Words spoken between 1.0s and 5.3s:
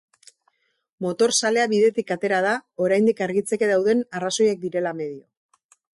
Motorzalea bidetik atera da, oraindik argitzeke dauden arrazoiak direla medio.